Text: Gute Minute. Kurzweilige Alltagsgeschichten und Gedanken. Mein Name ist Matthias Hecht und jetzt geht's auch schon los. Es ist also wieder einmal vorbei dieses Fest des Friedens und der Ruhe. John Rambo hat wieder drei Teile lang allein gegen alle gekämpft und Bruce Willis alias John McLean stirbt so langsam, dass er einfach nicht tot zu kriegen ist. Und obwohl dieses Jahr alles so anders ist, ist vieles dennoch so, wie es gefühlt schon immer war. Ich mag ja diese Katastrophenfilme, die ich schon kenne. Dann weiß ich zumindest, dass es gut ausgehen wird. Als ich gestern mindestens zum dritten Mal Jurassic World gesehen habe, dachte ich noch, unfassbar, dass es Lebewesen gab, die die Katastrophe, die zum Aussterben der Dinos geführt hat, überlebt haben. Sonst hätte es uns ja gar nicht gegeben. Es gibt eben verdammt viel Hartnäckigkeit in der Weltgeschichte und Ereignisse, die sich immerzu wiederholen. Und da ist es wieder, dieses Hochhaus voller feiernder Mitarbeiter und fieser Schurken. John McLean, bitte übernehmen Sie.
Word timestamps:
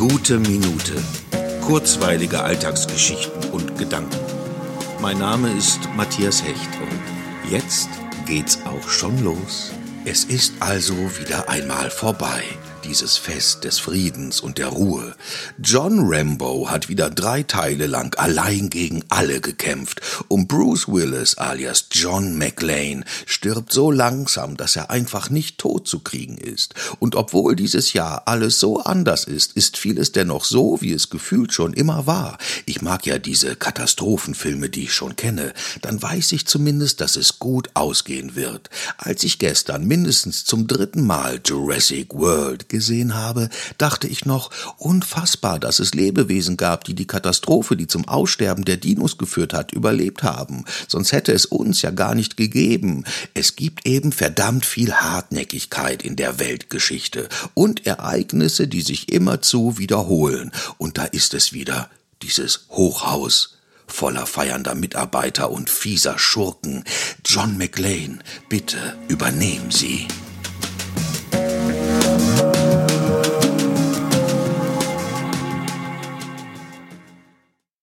Gute 0.00 0.38
Minute. 0.38 0.94
Kurzweilige 1.60 2.42
Alltagsgeschichten 2.42 3.50
und 3.50 3.76
Gedanken. 3.76 4.16
Mein 5.02 5.18
Name 5.18 5.52
ist 5.52 5.78
Matthias 5.94 6.42
Hecht 6.42 6.70
und 6.80 7.50
jetzt 7.52 7.90
geht's 8.24 8.60
auch 8.64 8.88
schon 8.88 9.22
los. 9.22 9.72
Es 10.06 10.24
ist 10.24 10.54
also 10.60 10.94
wieder 11.18 11.50
einmal 11.50 11.90
vorbei 11.90 12.42
dieses 12.90 13.18
Fest 13.18 13.62
des 13.62 13.78
Friedens 13.78 14.40
und 14.40 14.58
der 14.58 14.66
Ruhe. 14.66 15.14
John 15.62 16.12
Rambo 16.12 16.70
hat 16.70 16.88
wieder 16.88 17.08
drei 17.08 17.44
Teile 17.44 17.86
lang 17.86 18.16
allein 18.18 18.68
gegen 18.68 19.04
alle 19.08 19.40
gekämpft 19.40 20.00
und 20.26 20.48
Bruce 20.48 20.88
Willis 20.88 21.36
alias 21.36 21.84
John 21.92 22.36
McLean 22.36 23.04
stirbt 23.26 23.72
so 23.72 23.92
langsam, 23.92 24.56
dass 24.56 24.74
er 24.74 24.90
einfach 24.90 25.30
nicht 25.30 25.58
tot 25.58 25.86
zu 25.86 26.00
kriegen 26.00 26.36
ist. 26.36 26.74
Und 26.98 27.14
obwohl 27.14 27.54
dieses 27.54 27.92
Jahr 27.92 28.26
alles 28.26 28.58
so 28.58 28.80
anders 28.80 29.22
ist, 29.22 29.52
ist 29.52 29.76
vieles 29.76 30.10
dennoch 30.10 30.44
so, 30.44 30.78
wie 30.80 30.92
es 30.92 31.10
gefühlt 31.10 31.52
schon 31.52 31.74
immer 31.74 32.08
war. 32.08 32.38
Ich 32.66 32.82
mag 32.82 33.06
ja 33.06 33.20
diese 33.20 33.54
Katastrophenfilme, 33.54 34.68
die 34.68 34.84
ich 34.84 34.94
schon 34.94 35.14
kenne. 35.14 35.52
Dann 35.82 36.02
weiß 36.02 36.32
ich 36.32 36.48
zumindest, 36.48 37.00
dass 37.00 37.14
es 37.14 37.38
gut 37.38 37.70
ausgehen 37.74 38.34
wird. 38.34 38.68
Als 38.98 39.22
ich 39.22 39.38
gestern 39.38 39.86
mindestens 39.86 40.44
zum 40.44 40.66
dritten 40.66 41.06
Mal 41.06 41.40
Jurassic 41.44 42.14
World 42.14 42.68
gesehen 42.68 42.79
habe, 43.14 43.48
dachte 43.78 44.06
ich 44.06 44.24
noch, 44.24 44.50
unfassbar, 44.78 45.58
dass 45.58 45.78
es 45.78 45.94
Lebewesen 45.94 46.56
gab, 46.56 46.84
die 46.84 46.94
die 46.94 47.06
Katastrophe, 47.06 47.76
die 47.76 47.86
zum 47.86 48.08
Aussterben 48.08 48.64
der 48.64 48.76
Dinos 48.76 49.18
geführt 49.18 49.54
hat, 49.54 49.72
überlebt 49.72 50.22
haben. 50.22 50.64
Sonst 50.88 51.12
hätte 51.12 51.32
es 51.32 51.46
uns 51.46 51.82
ja 51.82 51.90
gar 51.90 52.14
nicht 52.14 52.36
gegeben. 52.36 53.04
Es 53.34 53.56
gibt 53.56 53.86
eben 53.86 54.12
verdammt 54.12 54.66
viel 54.66 54.92
Hartnäckigkeit 54.92 56.02
in 56.02 56.16
der 56.16 56.38
Weltgeschichte 56.38 57.28
und 57.54 57.86
Ereignisse, 57.86 58.68
die 58.68 58.82
sich 58.82 59.12
immerzu 59.12 59.78
wiederholen. 59.78 60.52
Und 60.78 60.98
da 60.98 61.04
ist 61.04 61.34
es 61.34 61.52
wieder, 61.52 61.90
dieses 62.22 62.66
Hochhaus 62.70 63.56
voller 63.90 64.26
feiernder 64.26 64.74
Mitarbeiter 64.74 65.50
und 65.50 65.68
fieser 65.68 66.18
Schurken. 66.18 66.84
John 67.24 67.58
McLean, 67.58 68.22
bitte 68.48 68.96
übernehmen 69.08 69.70
Sie. 69.70 70.06